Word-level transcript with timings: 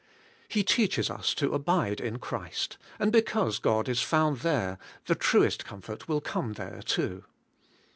He 0.47 0.63
teaches 0.63 1.11
us 1.11 1.35
to 1.35 1.53
abide 1.53 2.01
in 2.01 2.17
Christ; 2.17 2.79
and 2.97 3.11
because 3.11 3.59
God 3.59 3.87
is 3.87 4.01
found 4.01 4.39
there, 4.39 4.79
the 5.05 5.13
truest 5.13 5.63
comfort 5.63 6.07
will 6.07 6.21
come 6.21 6.53
there 6.53 6.81
too. 6.83 7.23